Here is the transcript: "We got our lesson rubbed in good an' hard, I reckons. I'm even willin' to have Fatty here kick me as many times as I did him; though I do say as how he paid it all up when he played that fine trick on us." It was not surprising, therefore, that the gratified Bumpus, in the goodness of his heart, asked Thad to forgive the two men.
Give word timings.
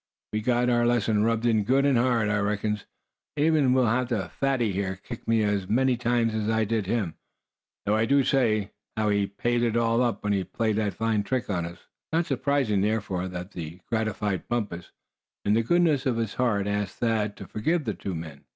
"We 0.33 0.41
got 0.41 0.67
our 0.67 0.83
lesson 0.87 1.23
rubbed 1.23 1.45
in 1.45 1.63
good 1.63 1.85
an' 1.85 1.95
hard, 1.95 2.27
I 2.27 2.39
reckons. 2.39 2.87
I'm 3.37 3.43
even 3.43 3.73
willin' 3.73 4.07
to 4.07 4.21
have 4.23 4.31
Fatty 4.31 4.71
here 4.71 4.95
kick 4.95 5.27
me 5.27 5.43
as 5.43 5.69
many 5.69 5.95
times 5.95 6.33
as 6.33 6.49
I 6.49 6.65
did 6.65 6.87
him; 6.87 7.13
though 7.85 7.95
I 7.95 8.05
do 8.05 8.23
say 8.23 8.63
as 8.63 8.69
how 9.03 9.09
he 9.09 9.27
paid 9.27 9.61
it 9.61 9.77
all 9.77 10.01
up 10.01 10.23
when 10.23 10.33
he 10.33 10.43
played 10.43 10.77
that 10.77 10.95
fine 10.95 11.21
trick 11.21 11.51
on 11.51 11.65
us." 11.65 11.73
It 11.73 11.75
was 11.81 12.13
not 12.13 12.25
surprising, 12.25 12.81
therefore, 12.81 13.27
that 13.27 13.51
the 13.51 13.81
gratified 13.85 14.47
Bumpus, 14.47 14.91
in 15.45 15.53
the 15.53 15.61
goodness 15.61 16.07
of 16.07 16.17
his 16.17 16.33
heart, 16.33 16.65
asked 16.65 16.97
Thad 16.97 17.37
to 17.37 17.45
forgive 17.47 17.83
the 17.83 17.93
two 17.93 18.15
men. 18.15 18.45